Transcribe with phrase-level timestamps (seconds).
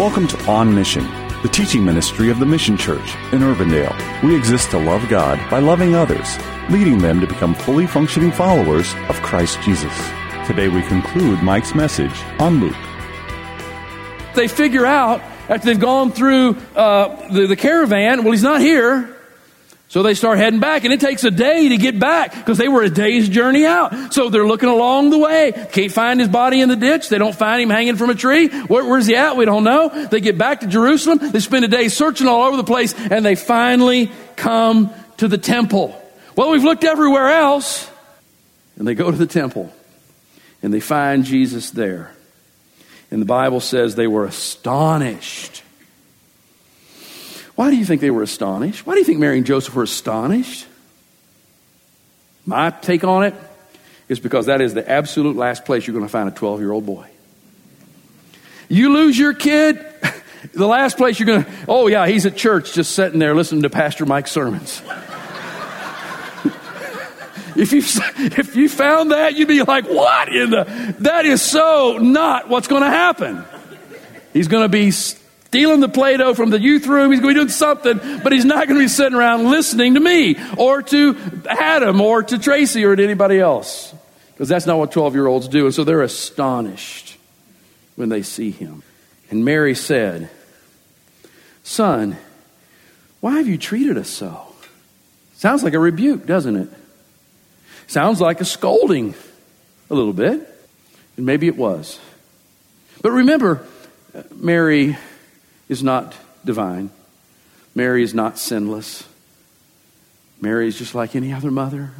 [0.00, 1.04] Welcome to On Mission,
[1.42, 4.22] the teaching ministry of the Mission Church in Urbandale.
[4.22, 6.38] We exist to love God by loving others,
[6.70, 9.92] leading them to become fully functioning followers of Christ Jesus.
[10.46, 12.74] Today we conclude Mike's message on Luke.
[14.34, 19.14] They figure out after they've gone through uh, the, the caravan, well, he's not here.
[19.90, 22.68] So they start heading back, and it takes a day to get back because they
[22.68, 24.14] were a day's journey out.
[24.14, 25.50] So they're looking along the way.
[25.72, 27.08] Can't find his body in the ditch.
[27.08, 28.46] They don't find him hanging from a tree.
[28.46, 29.36] Where, where's he at?
[29.36, 29.88] We don't know.
[30.06, 31.18] They get back to Jerusalem.
[31.32, 35.38] They spend a day searching all over the place, and they finally come to the
[35.38, 36.00] temple.
[36.36, 37.90] Well, we've looked everywhere else.
[38.76, 39.72] And they go to the temple,
[40.62, 42.12] and they find Jesus there.
[43.10, 45.64] And the Bible says they were astonished.
[47.60, 48.86] Why do you think they were astonished?
[48.86, 50.66] Why do you think Mary and Joseph were astonished?
[52.46, 53.34] My take on it
[54.08, 56.72] is because that is the absolute last place you're going to find a 12 year
[56.72, 57.06] old boy.
[58.70, 59.76] You lose your kid,
[60.54, 63.60] the last place you're going to, oh yeah, he's at church just sitting there listening
[63.64, 64.80] to Pastor Mike's sermons.
[67.56, 67.82] if you
[68.38, 70.94] if you found that, you'd be like, "What in the?
[71.00, 73.44] That is so not what's going to happen."
[74.32, 74.92] He's going to be
[75.50, 77.10] stealing the Play-Doh from the youth room.
[77.10, 79.94] He's going to be doing something, but he's not going to be sitting around listening
[79.94, 83.92] to me or to Adam or to Tracy or to anybody else,
[84.32, 85.64] because that's not what twelve-year-olds do.
[85.66, 87.16] And so they're astonished
[87.96, 88.84] when they see him.
[89.28, 90.30] And Mary said,
[91.64, 92.16] "Son,
[93.18, 94.54] why have you treated us so?"
[95.34, 96.68] Sounds like a rebuke, doesn't it?
[97.88, 99.14] Sounds like a scolding
[99.90, 100.46] a little bit.
[101.16, 101.98] And maybe it was.
[103.02, 103.66] But remember,
[104.14, 104.96] uh, Mary
[105.70, 106.90] is not divine.
[107.74, 109.06] Mary is not sinless.
[110.40, 111.92] Mary is just like any other mother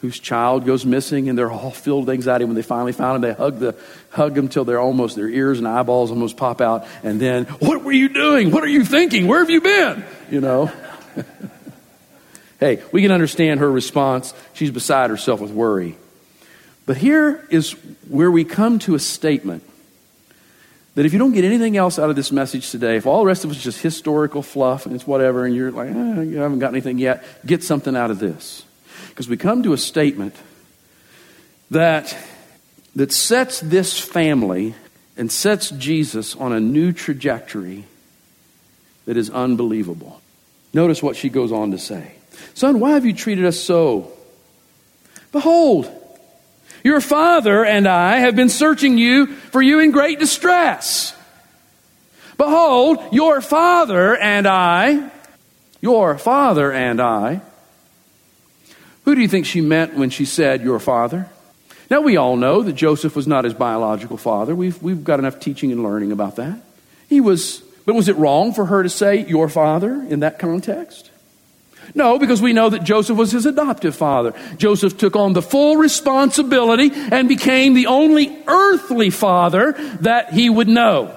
[0.00, 3.22] whose child goes missing and they're all filled with anxiety when they finally found him.
[3.22, 3.74] They hug, the,
[4.10, 6.86] hug them till they're almost, their ears and eyeballs almost pop out.
[7.02, 8.52] And then, what were you doing?
[8.52, 9.26] What are you thinking?
[9.26, 10.04] Where have you been?
[10.30, 10.72] You know?
[12.60, 14.34] Hey, we can understand her response.
[14.52, 15.96] She's beside herself with worry.
[16.84, 17.72] But here is
[18.06, 19.62] where we come to a statement
[20.94, 23.26] that if you don't get anything else out of this message today, if all the
[23.26, 26.38] rest of it is just historical fluff and it's whatever, and you're like, eh, you
[26.38, 28.64] haven't got anything yet, get something out of this.
[29.08, 30.34] Because we come to a statement
[31.70, 32.16] that,
[32.96, 34.74] that sets this family
[35.16, 37.84] and sets Jesus on a new trajectory
[39.06, 40.20] that is unbelievable.
[40.72, 42.12] Notice what she goes on to say.
[42.54, 44.12] Son, why have you treated us so?
[45.32, 45.90] Behold,
[46.82, 51.14] your father and I have been searching you for you in great distress.
[52.36, 55.10] Behold, your father and I,
[55.80, 57.42] your father and I.
[59.04, 61.28] Who do you think she meant when she said your father?
[61.90, 64.54] Now, we all know that Joseph was not his biological father.
[64.54, 66.62] We've, we've got enough teaching and learning about that.
[67.08, 71.10] He was, but was it wrong for her to say your father in that context?
[71.94, 74.32] No, because we know that Joseph was his adoptive father.
[74.56, 80.68] Joseph took on the full responsibility and became the only earthly father that he would
[80.68, 81.16] know.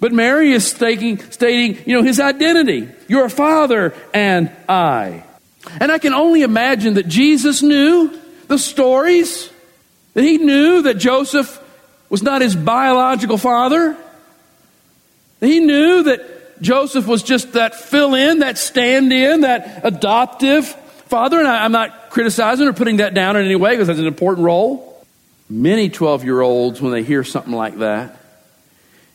[0.00, 2.88] But Mary is stating, stating, you know, his identity.
[3.08, 5.24] Your father and I.
[5.80, 9.50] And I can only imagine that Jesus knew the stories,
[10.14, 11.62] that he knew that Joseph
[12.08, 13.96] was not his biological father.
[15.40, 21.38] He knew that Joseph was just that fill in, that stand in, that adoptive father.
[21.38, 24.06] And I, am not criticizing or putting that down in any way because that's an
[24.06, 24.84] important role.
[25.48, 28.16] Many 12 year olds, when they hear something like that,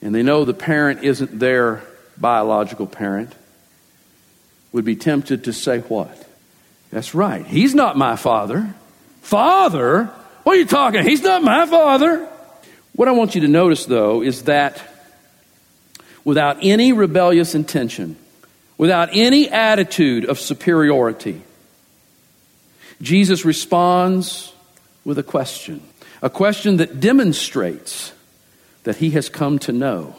[0.00, 1.82] and they know the parent isn't their
[2.16, 3.34] biological parent,
[4.72, 6.20] would be tempted to say, What?
[6.90, 7.44] That's right.
[7.44, 8.72] He's not my father.
[9.22, 10.04] Father?
[10.44, 11.02] What are you talking?
[11.02, 12.28] He's not my father.
[12.94, 14.80] What I want you to notice, though, is that
[16.24, 18.16] without any rebellious intention,
[18.78, 21.42] without any attitude of superiority,
[23.00, 24.52] Jesus responds
[25.04, 25.82] with a question.
[26.22, 28.12] A question that demonstrates
[28.84, 30.16] that he has come to know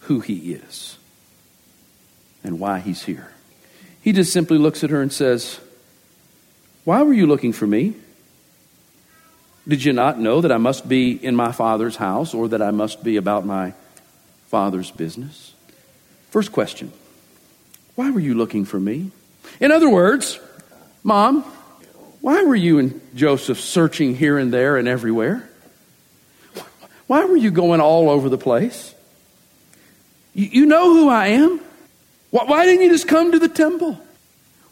[0.00, 0.98] who he is
[2.44, 3.32] and why he's here.
[4.02, 5.58] He just simply looks at her and says,
[6.84, 7.94] Why were you looking for me?
[9.66, 12.70] Did you not know that I must be in my Father's house or that I
[12.70, 13.74] must be about my
[14.46, 15.54] Father's business?
[16.30, 16.92] First question
[17.94, 19.10] Why were you looking for me?
[19.60, 20.38] In other words,
[21.02, 21.42] Mom,
[22.20, 25.48] why were you and Joseph searching here and there and everywhere?
[27.06, 28.92] Why were you going all over the place?
[30.34, 31.60] You, you know who I am?
[32.30, 34.00] Why, why, didn't you just come to the temple?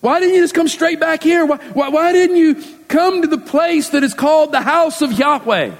[0.00, 1.46] Why didn't you just come straight back here?
[1.46, 5.12] Why, why, why didn't you come to the place that is called the house of
[5.12, 5.74] Yahweh?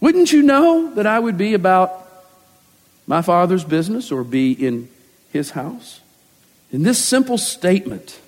[0.00, 1.99] Wouldn't you know that I would be about
[3.10, 4.88] my Father's business or be in
[5.32, 6.00] his house?
[6.70, 8.20] In this simple statement,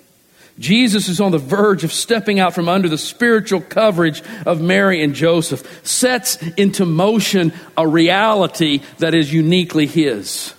[0.59, 5.01] Jesus is on the verge of stepping out from under the spiritual coverage of Mary
[5.01, 10.53] and Joseph, sets into motion a reality that is uniquely his.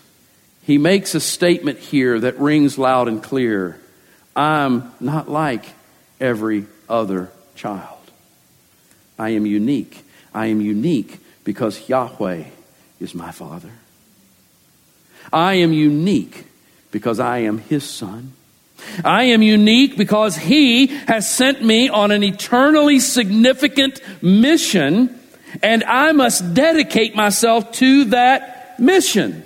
[0.62, 3.78] He makes a statement here that rings loud and clear
[4.34, 5.66] I'm not like
[6.18, 7.98] every other child.
[9.18, 10.02] I am unique.
[10.32, 12.44] I am unique because Yahweh
[13.00, 13.70] is my Father.
[15.32, 16.46] I am unique
[16.90, 18.32] because I am His Son.
[19.04, 25.18] I am unique because He has sent me on an eternally significant mission,
[25.62, 29.44] and I must dedicate myself to that mission.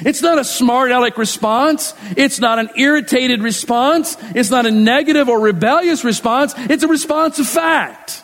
[0.00, 1.94] It's not a smart aleck response.
[2.16, 4.16] It's not an irritated response.
[4.34, 6.54] It's not a negative or rebellious response.
[6.56, 8.22] It's a response of fact.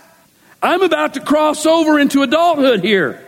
[0.63, 3.25] I'm about to cross over into adulthood here.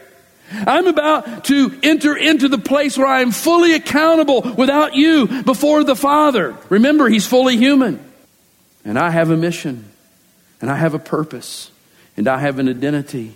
[0.53, 5.85] I'm about to enter into the place where I am fully accountable without you before
[5.85, 6.57] the Father.
[6.69, 7.99] Remember, He's fully human.
[8.85, 9.91] And I have a mission.
[10.61, 11.71] And I have a purpose.
[12.17, 13.35] And I have an identity.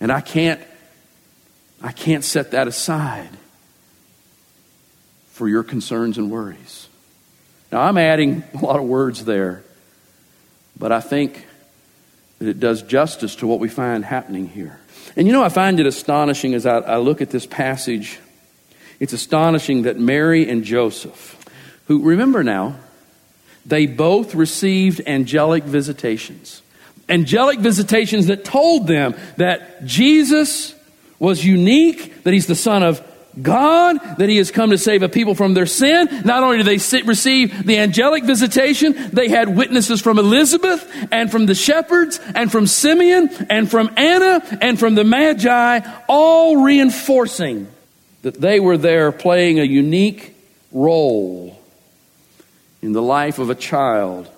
[0.00, 0.60] And I can't,
[1.82, 3.30] I can't set that aside
[5.32, 6.88] for your concerns and worries.
[7.70, 9.62] Now, I'm adding a lot of words there,
[10.78, 11.46] but I think
[12.38, 14.80] that it does justice to what we find happening here.
[15.18, 18.20] And you know, I find it astonishing as I, I look at this passage.
[19.00, 21.36] It's astonishing that Mary and Joseph,
[21.88, 22.76] who, remember now,
[23.66, 26.62] they both received angelic visitations.
[27.08, 30.72] Angelic visitations that told them that Jesus
[31.18, 33.02] was unique, that he's the Son of
[33.42, 36.08] God, that He has come to save a people from their sin.
[36.24, 41.30] Not only did they sit, receive the angelic visitation, they had witnesses from Elizabeth and
[41.30, 47.68] from the shepherds and from Simeon and from Anna and from the Magi, all reinforcing
[48.22, 50.34] that they were there playing a unique
[50.72, 51.60] role
[52.82, 54.28] in the life of a child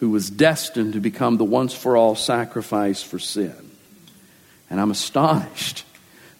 [0.00, 3.70] who was destined to become the once for all sacrifice for sin.
[4.68, 5.84] And I'm astonished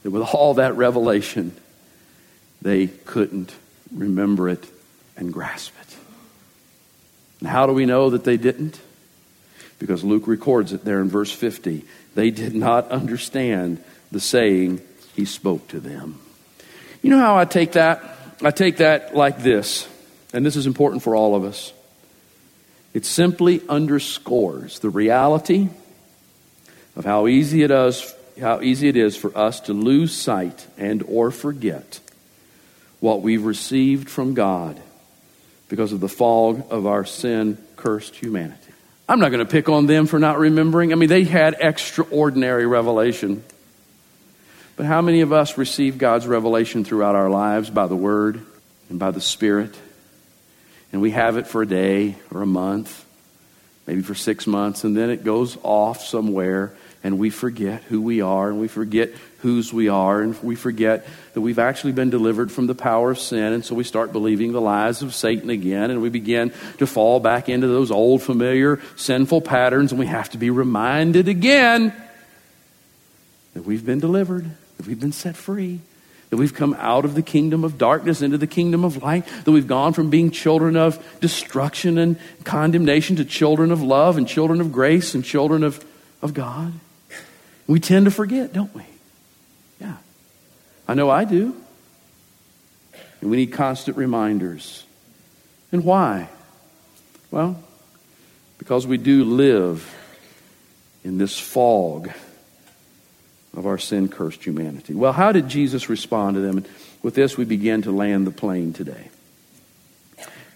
[0.03, 1.55] that with all that revelation,
[2.61, 3.55] they couldn't
[3.95, 4.65] remember it
[5.17, 5.97] and grasp it.
[7.41, 8.81] And how do we know that they didn't?
[9.79, 11.85] Because Luke records it there in verse 50.
[12.15, 13.83] They did not understand
[14.13, 14.81] the saying
[15.17, 16.21] he spoke to them.
[17.03, 18.03] You know how I take that?
[18.43, 19.89] I take that like this,
[20.33, 21.73] and this is important for all of us.
[22.95, 25.69] It simply underscores the reality
[26.95, 31.03] of how easy it is how easy it is for us to lose sight and
[31.09, 32.01] or forget
[33.01, 34.81] what we've received from God
[35.69, 38.59] because of the fog of our sin cursed humanity.
[39.09, 40.93] I'm not going to pick on them for not remembering.
[40.93, 43.43] I mean, they had extraordinary revelation.
[44.77, 48.41] But how many of us receive God's revelation throughout our lives by the Word
[48.89, 49.77] and by the Spirit?
[50.93, 53.05] And we have it for a day or a month,
[53.87, 56.75] maybe for six months, and then it goes off somewhere
[57.05, 61.07] and we forget who we are and we forget whose we are and we forget
[61.35, 64.53] that we've actually been delivered from the power of sin and so we start believing
[64.53, 68.81] the lies of Satan again and we begin to fall back into those old familiar
[68.97, 71.93] sinful patterns and we have to be reminded again
[73.55, 75.81] that we've been delivered, that we've been set free.
[76.31, 79.53] That we've come out of the kingdom of darkness into the kingdom of light, that
[79.53, 84.63] we've gone from being children of destruction and condemnation to children of love and children
[84.63, 85.85] of grace and children of,
[86.23, 86.73] of God.
[87.73, 88.83] We tend to forget, don't we?
[89.81, 89.97] Yeah.
[90.87, 91.57] I know I do.
[93.23, 94.85] And we need constant reminders.
[95.73, 96.29] And why?
[97.31, 97.59] Well,
[98.59, 99.91] because we do live
[101.03, 102.11] in this fog
[103.57, 104.93] of our sin cursed humanity.
[104.93, 106.59] Well, how did Jesus respond to them?
[106.59, 106.69] And
[107.03, 109.09] with this, we begin to land the plane today.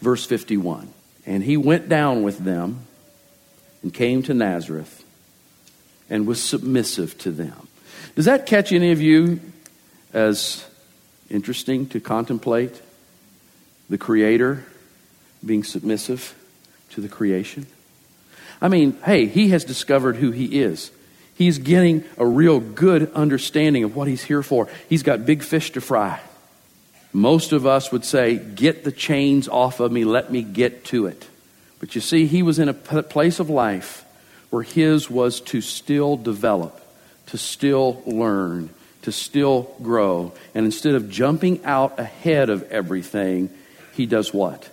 [0.02, 0.92] Verse 51
[1.24, 2.80] And he went down with them
[3.82, 5.02] and came to Nazareth
[6.08, 7.68] and was submissive to them.
[8.14, 9.40] Does that catch any of you
[10.12, 10.64] as
[11.30, 12.80] interesting to contemplate?
[13.88, 14.64] The Creator
[15.44, 16.34] being submissive
[16.90, 17.66] to the creation?
[18.60, 20.90] I mean, hey, he has discovered who he is.
[21.34, 24.68] He's getting a real good understanding of what he's here for.
[24.88, 26.20] He's got big fish to fry.
[27.12, 31.06] Most of us would say, Get the chains off of me, let me get to
[31.06, 31.28] it.
[31.78, 34.05] But you see, he was in a place of life
[34.50, 36.80] where his was to still develop,
[37.26, 38.70] to still learn,
[39.02, 40.32] to still grow.
[40.54, 43.50] And instead of jumping out ahead of everything,
[43.94, 44.68] he does what?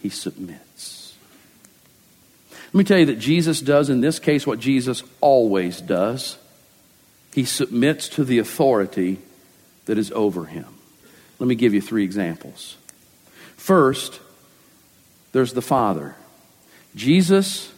[0.00, 1.14] He submits.
[2.72, 6.36] Let me tell you that Jesus does in this case what Jesus always does.
[7.32, 9.18] He submits to the authority
[9.86, 10.66] that is over him.
[11.38, 12.76] Let me give you three examples.
[13.56, 14.20] First,
[15.32, 16.14] there's the Father.
[16.94, 17.72] Jesus,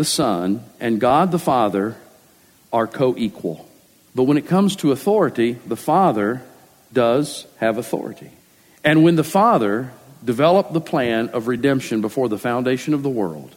[0.00, 1.94] the Son, and God the Father
[2.72, 3.68] are co equal.
[4.14, 6.40] But when it comes to authority, the Father
[6.90, 8.30] does have authority.
[8.82, 9.92] And when the Father
[10.24, 13.54] developed the plan of redemption before the foundation of the world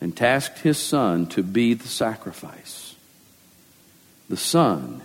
[0.00, 2.94] and tasked his Son to be the sacrifice,
[4.28, 5.02] the Son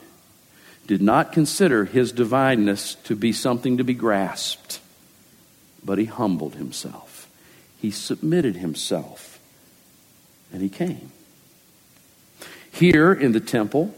[0.85, 4.81] did not consider his divineness to be something to be grasped,
[5.83, 7.27] but he humbled himself.
[7.81, 9.32] He submitted himself,
[10.53, 11.11] and he came.
[12.71, 13.93] Here in the temple,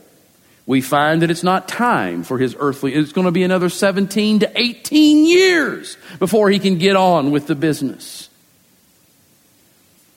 [0.65, 4.39] we find that it's not time for his earthly, it's going to be another 17
[4.39, 8.29] to 18 years before he can get on with the business.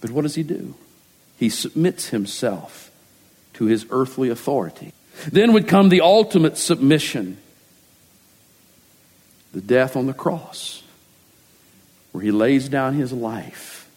[0.00, 0.74] But what does he do?
[1.36, 2.90] He submits himself
[3.54, 4.92] to his earthly authority.
[5.30, 7.36] Then would come the ultimate submission
[9.52, 10.82] the death on the cross,
[12.12, 13.88] where he lays down his life.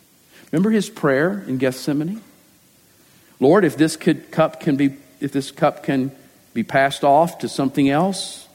[0.52, 2.22] Remember his prayer in Gethsemane?
[3.42, 6.12] Lord, if this could, cup can be, if this cup can
[6.54, 8.48] be passed off to something else,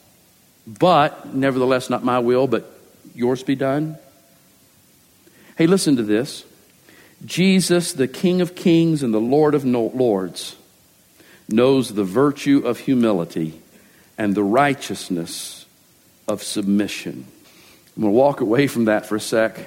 [0.66, 2.72] but nevertheless, not my will, but
[3.14, 3.98] yours be done.
[5.56, 6.44] Hey, listen to this.
[7.24, 10.54] Jesus, the King of Kings and the Lord of Lords,
[11.48, 13.60] knows the virtue of humility
[14.16, 15.66] and the righteousness
[16.28, 17.26] of submission.
[17.96, 19.58] I'm going to walk away from that for a sec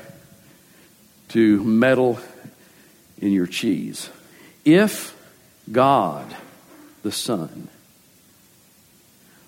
[1.30, 2.20] to meddle
[3.18, 4.10] in your cheese.
[4.76, 5.16] If
[5.72, 6.36] God,
[7.02, 7.70] the Son,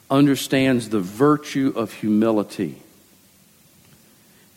[0.09, 2.81] understands the virtue of humility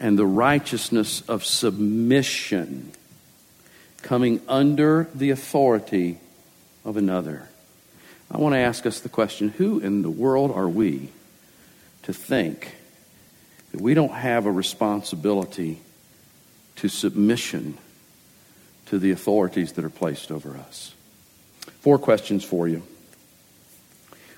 [0.00, 2.92] and the righteousness of submission,
[4.00, 6.18] coming under the authority
[6.85, 7.49] of another.
[8.30, 11.11] I want to ask us the question who in the world are we
[12.04, 12.75] to think
[13.73, 15.80] that we don't have a responsibility
[16.76, 17.76] to submission
[18.87, 20.95] to the authorities that are placed over us?
[21.81, 22.83] Four questions for you.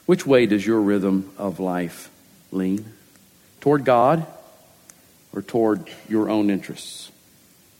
[0.07, 2.11] Which way does your rhythm of life
[2.53, 2.93] lean?
[3.61, 4.27] Toward God
[5.33, 7.11] or toward your own interests?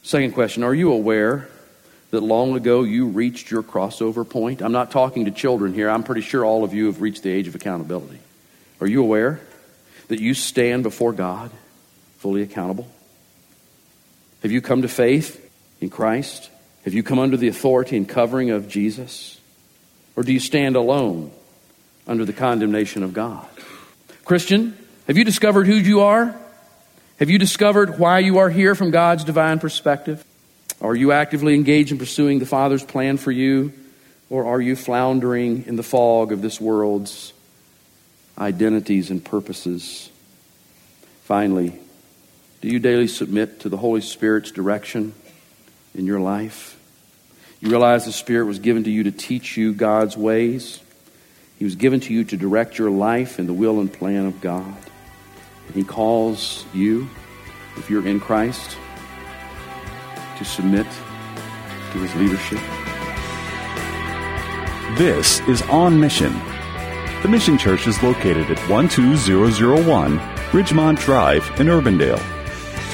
[0.03, 1.49] Second question Are you aware
[2.11, 4.63] that long ago you reached your crossover point?
[4.63, 5.89] I'm not talking to children here.
[5.89, 8.19] I'm pretty sure all of you have reached the age of accountability.
[8.81, 9.41] Are you aware
[10.09, 11.51] that you stand before God
[12.19, 12.89] fully accountable?
[14.43, 15.43] Have you come to faith
[15.81, 16.51] in Christ?
[16.87, 19.39] Have you come under the authority and covering of Jesus?
[20.17, 21.31] Or do you stand alone
[22.07, 23.47] under the condemnation of God.
[24.25, 24.77] Christian,
[25.07, 26.37] have you discovered who you are?
[27.19, 30.25] Have you discovered why you are here from God's divine perspective?
[30.81, 33.73] Are you actively engaged in pursuing the Father's plan for you?
[34.29, 37.33] Or are you floundering in the fog of this world's
[38.39, 40.11] identities and purposes?
[41.25, 41.79] Finally,
[42.61, 45.15] do you daily submit to the Holy Spirit's direction
[45.97, 46.79] in your life?
[47.61, 50.81] You realize the Spirit was given to you to teach you God's ways.
[51.59, 54.41] He was given to you to direct your life in the will and plan of
[54.41, 54.77] God.
[55.67, 57.09] And He calls you,
[57.77, 58.77] if you're in Christ,
[60.39, 60.87] to submit
[61.93, 62.61] to His leadership.
[64.99, 66.33] This is On Mission.
[67.23, 72.36] The Mission Church is located at 12001 Ridgemont Drive in Urbandale.